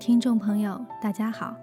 [0.00, 1.54] 听众朋友，大家好，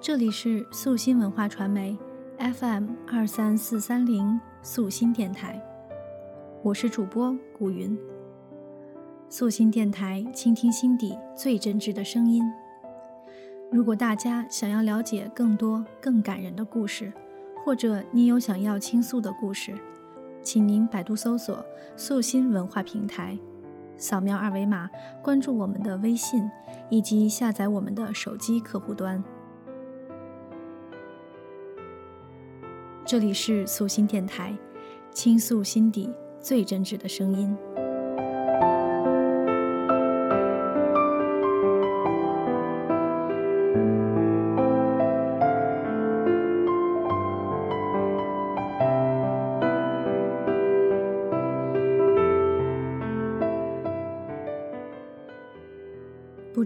[0.00, 1.94] 这里是素心文化传媒
[2.38, 5.62] FM 二三四三零素心电台，
[6.62, 7.96] 我是主播古云。
[9.28, 12.42] 素心电台，倾听心底最真挚的声音。
[13.70, 17.12] 如果大家想要了解更多更感人的故事，
[17.66, 19.74] 或者你有想要倾诉的故事，
[20.42, 21.62] 请您百度搜索
[21.98, 23.38] “素心文化平台”。
[23.98, 24.88] 扫描二维码
[25.22, 26.48] 关注我们的微信，
[26.88, 29.22] 以及下载我们的手机客户端。
[33.04, 34.56] 这里是素心电台，
[35.10, 37.56] 倾诉心底最真挚的声音。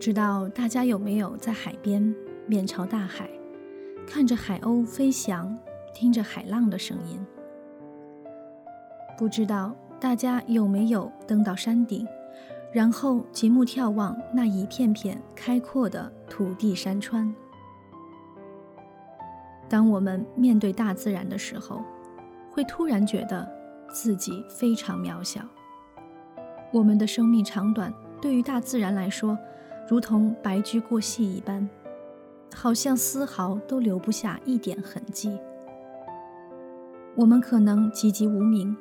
[0.03, 2.12] 不知道大家有没有在海边
[2.48, 3.31] 面朝大海，
[4.05, 5.56] 看着海鸥飞翔，
[5.94, 7.25] 听着海浪的声音？
[9.17, 12.05] 不知道大家有没有登到山顶，
[12.72, 17.33] 然后极目眺望那一片片开阔的土地山川？
[19.69, 21.81] 当我们面对大自然的时候，
[22.50, 23.48] 会突然觉得
[23.94, 25.42] 自己非常渺小。
[26.72, 29.39] 我们的生命长短，对于大自然来说，
[29.88, 31.69] 如同白驹过隙一般，
[32.55, 35.38] 好像丝毫都留不下一点痕迹。
[37.14, 38.75] 我们可能籍籍无名，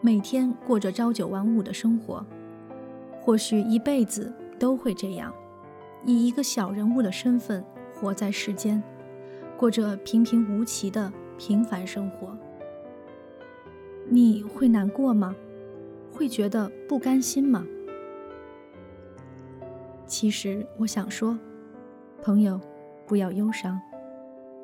[0.00, 2.24] 每天过着朝九晚五的生活，
[3.20, 5.32] 或许一辈子都会这样，
[6.04, 8.82] 以一个小人物的身份活在世间，
[9.56, 12.36] 过着平平无奇的平凡生活。
[14.08, 15.34] 你会难过吗？
[16.12, 17.64] 会觉得不甘心吗？
[20.10, 21.38] 其实我想说，
[22.20, 22.60] 朋友，
[23.06, 23.80] 不要忧伤，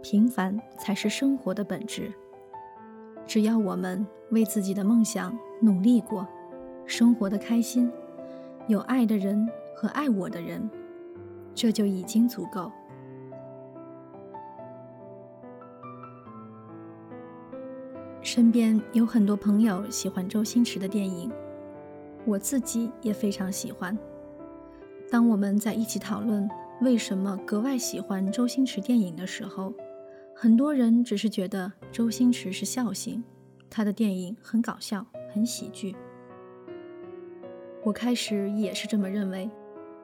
[0.03, 2.13] 平凡才是生活的本质。
[3.29, 6.27] 只要我们为自己的梦想努力过，
[6.85, 7.89] 生活的开心，
[8.67, 10.69] 有爱的人和爱我的人，
[11.55, 12.73] 这就已经足够。
[18.21, 21.31] 身边有很多朋友喜欢周星驰的电影，
[22.25, 23.97] 我自己也非常喜欢。
[25.09, 26.49] 当我们在一起讨论
[26.81, 29.73] 为什么格外喜欢周星驰电影的时候，
[30.35, 33.23] 很多人只是觉得周星驰是笑星，
[33.71, 35.95] 他的电影很搞笑、很喜剧。
[37.85, 39.49] 我开始也是这么认为，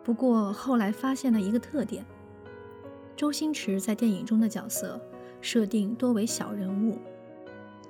[0.05, 2.05] 不过后来发现了一个特点：
[3.17, 5.01] 周星驰在电影中的角色
[5.41, 6.97] 设定多为小人物，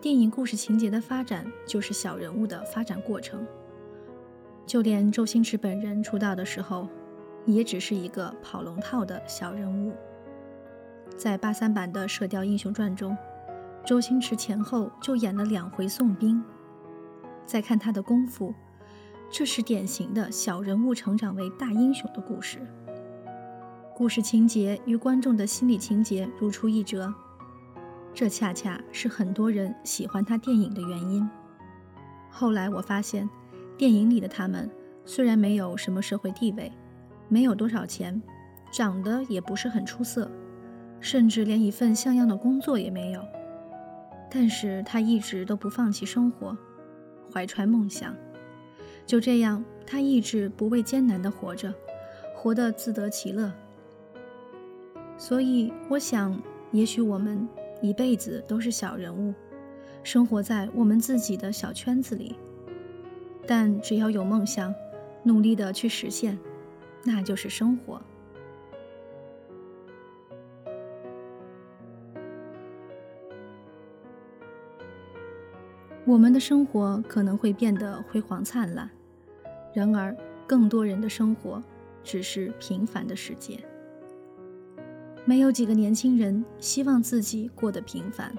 [0.00, 3.46] 电影故事情节的发展就是小人物的发展过程。
[4.64, 6.88] 就连周星驰本人出道的时候。
[7.46, 9.92] 也只是一个跑龙套的小人物。
[11.16, 13.16] 在八三版的《射雕英雄传》中，
[13.84, 16.42] 周星驰前后就演了两回宋兵。
[17.44, 18.54] 再看他的功夫，
[19.30, 22.58] 这是典型的小人物成长为大英雄的故事。
[23.94, 27.12] 故事情节与观众的心理情节如出一辙，
[28.14, 31.28] 这恰恰是很多人喜欢他电影的原因。
[32.30, 33.28] 后来我发现，
[33.76, 34.70] 电影里的他们
[35.04, 36.72] 虽然没有什么社会地位。
[37.32, 38.20] 没有多少钱，
[38.70, 40.30] 长得也不是很出色，
[41.00, 43.24] 甚至连一份像样的工作也没有。
[44.30, 46.54] 但是他一直都不放弃生活，
[47.32, 48.14] 怀揣梦想。
[49.06, 51.72] 就这样，他一直不畏艰难地活着，
[52.36, 53.50] 活得自得其乐。
[55.16, 56.38] 所以，我想，
[56.70, 57.48] 也许我们
[57.80, 59.32] 一辈子都是小人物，
[60.02, 62.36] 生活在我们自己的小圈子里。
[63.46, 64.74] 但只要有梦想，
[65.22, 66.38] 努力地去实现。
[67.04, 68.00] 那就是生活。
[76.04, 78.90] 我们的生活可能会变得辉煌灿烂，
[79.72, 80.16] 然而
[80.46, 81.62] 更多人的生活
[82.02, 83.58] 只是平凡的世界。
[85.24, 88.34] 没有几个年轻人希望自己过得平凡，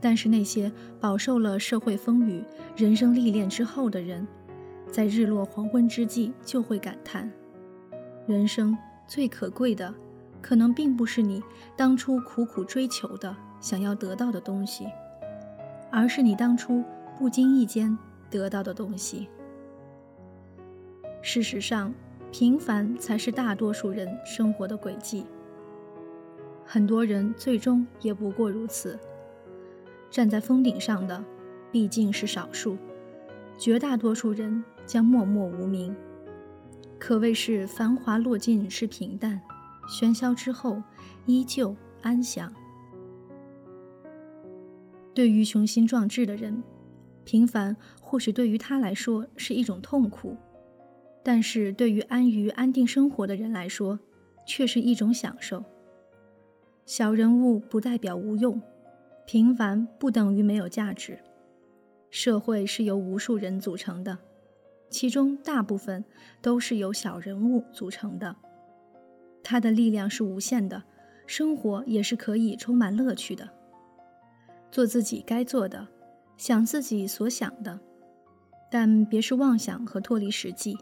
[0.00, 0.70] 但是那些
[1.00, 2.44] 饱受了社会风雨、
[2.76, 4.26] 人生历练之后的人，
[4.86, 7.30] 在日落黄昏之际就会感叹。
[8.30, 9.92] 人生最可贵的，
[10.40, 11.42] 可能并不是你
[11.76, 14.86] 当初苦苦追求的、想要得到的东西，
[15.90, 16.84] 而是你当初
[17.18, 17.98] 不经意间
[18.30, 19.28] 得到的东西。
[21.20, 21.92] 事实上，
[22.30, 25.26] 平凡才是大多数人生活的轨迹。
[26.64, 28.98] 很多人最终也不过如此。
[30.08, 31.22] 站在峰顶上的
[31.70, 32.76] 毕竟是少数，
[33.58, 35.94] 绝大多数人将默默无名。
[37.00, 39.40] 可谓是繁华落尽是平淡，
[39.88, 40.80] 喧嚣之后
[41.24, 42.52] 依旧安详。
[45.14, 46.62] 对于雄心壮志的人，
[47.24, 50.36] 平凡或许对于他来说是一种痛苦，
[51.24, 53.98] 但是对于安于安定生活的人来说，
[54.46, 55.64] 却是一种享受。
[56.84, 58.60] 小人物不代表无用，
[59.26, 61.18] 平凡不等于没有价值。
[62.10, 64.18] 社会是由无数人组成的，
[64.90, 66.04] 其中大部分
[66.42, 68.36] 都是由小人物组成的。
[69.42, 70.82] 它的力量是无限的，
[71.26, 73.48] 生活也是可以充满乐趣的。
[74.70, 75.88] 做自己该做的，
[76.36, 77.80] 想自己所想的，
[78.70, 80.76] 但别是妄想和脱离实际。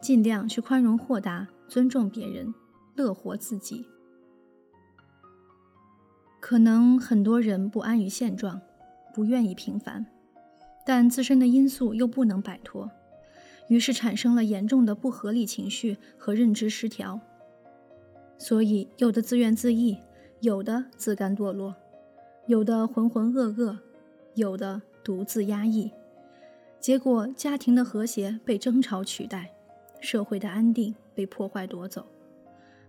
[0.00, 2.54] 尽量去宽容豁达，尊重别人，
[2.94, 3.84] 乐活自己。
[6.40, 8.60] 可能很多人不安于现状，
[9.12, 10.06] 不愿意平凡。
[10.86, 12.90] 但自身的因素又不能摆脱，
[13.70, 17.20] 于是产生了严重的不合理情绪和认知失调。
[18.36, 20.02] 所以，有的自怨自艾，
[20.40, 21.76] 有的自甘堕落，
[22.48, 23.78] 有的浑浑噩噩，
[24.34, 25.92] 有的独自压抑。
[26.80, 29.52] 结果，家庭的和谐被争吵取代，
[30.00, 32.04] 社会的安定被破坏夺走，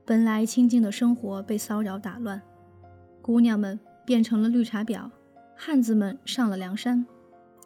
[0.04, 2.42] 本来清静的生活被骚扰打乱。
[3.22, 5.12] 姑娘们变成了绿茶婊，
[5.56, 7.06] 汉子们上了梁山。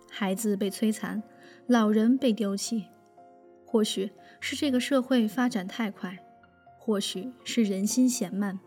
[0.09, 1.21] 孩子被摧残，
[1.67, 2.85] 老人被丢弃，
[3.75, 6.17] 或许是这个社会发展太快，
[6.79, 8.57] 或许是人心嫌慢，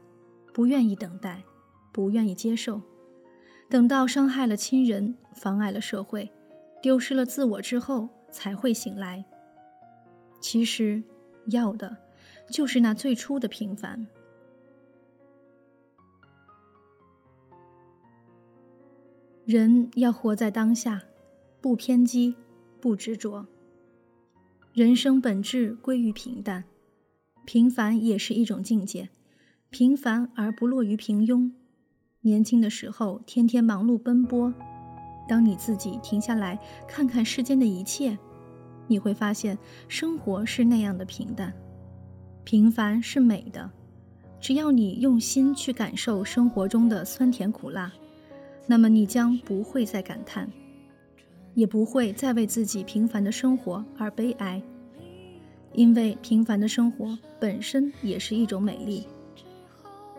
[0.53, 1.43] 不愿意等待，
[1.91, 2.83] 不愿意接受，
[3.71, 6.31] 等到伤害了亲人，妨碍了社会，
[6.83, 9.25] 丢失了自我之后，才会醒来。
[10.43, 11.03] 其实，
[11.47, 11.97] 要的
[12.51, 14.07] 就是那最初的平凡。
[19.47, 21.03] 人要活在当下。
[21.63, 22.37] 不偏激，
[22.79, 23.47] 不执着。
[24.79, 26.63] 人生本质归于平淡，
[27.45, 29.09] 平凡也是一种境界。
[29.71, 31.51] 平凡而不落于平庸。
[32.21, 34.55] 年轻的时候，天天忙碌奔波。
[35.29, 38.17] 当你自己停下来看看世间的一切，
[38.87, 39.59] 你会发现
[39.89, 41.53] 生活是那样的平淡。
[42.45, 43.69] 平凡是美的，
[44.39, 47.93] 只要你用心去感受生活中的酸甜苦辣，
[48.69, 50.49] 那么你将不会再感叹。
[51.59, 54.63] 也不会再为自己平凡的生活而悲哀，
[55.73, 59.09] 因为平凡的生活本身也是一种美丽。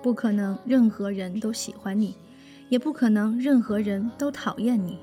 [0.03, 2.13] 不可能任何人都喜欢你，
[2.67, 4.99] 也不可能任何人都讨厌你，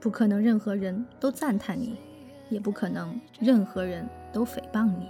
[0.00, 1.94] 不可能任何人都赞叹你，
[2.50, 5.06] 也不可能任何人都诽谤你。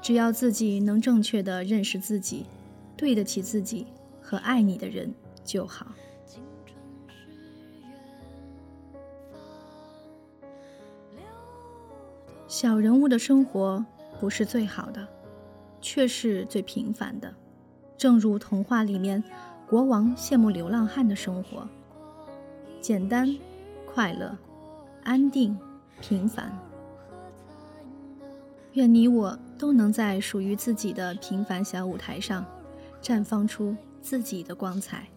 [0.00, 2.46] 只要自己能正确的认识自己，
[2.96, 3.88] 对得起自己
[4.22, 5.12] 和爱你的人
[5.44, 5.88] 就好。
[12.46, 13.84] 小人物的生活
[14.20, 15.06] 不是最好的，
[15.80, 17.34] 却是最平凡的。
[17.96, 19.22] 正如童话里面，
[19.66, 21.66] 国王羡慕流浪汉的生活，
[22.80, 23.34] 简单、
[23.86, 24.36] 快乐、
[25.02, 25.56] 安定、
[26.00, 26.56] 平凡。
[28.72, 32.44] 愿你我都能在属于自己的平凡小舞台上，
[33.00, 35.08] 绽放出自己的光彩。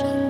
[0.00, 0.23] emotions.